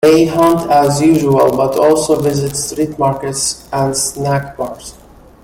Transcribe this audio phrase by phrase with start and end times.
[0.03, 4.95] They hunt as usual, but also visit street markets and snackbars.